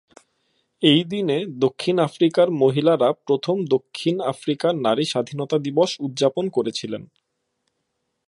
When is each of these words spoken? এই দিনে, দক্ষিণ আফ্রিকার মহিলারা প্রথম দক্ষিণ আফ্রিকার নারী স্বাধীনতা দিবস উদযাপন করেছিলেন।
এই 0.81 1.01
দিনে, 1.03 1.37
দক্ষিণ 1.59 1.95
আফ্রিকার 1.99 2.47
মহিলারা 2.61 3.09
প্রথম 3.27 3.57
দক্ষিণ 3.65 4.15
আফ্রিকার 4.23 4.73
নারী 4.77 5.05
স্বাধীনতা 5.05 5.57
দিবস 5.59 5.91
উদযাপন 5.99 6.45
করেছিলেন। 6.49 7.03